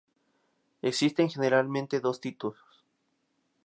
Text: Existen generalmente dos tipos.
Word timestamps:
Existen 0.81 1.29
generalmente 1.29 1.99
dos 1.99 2.19
tipos. 2.19 2.57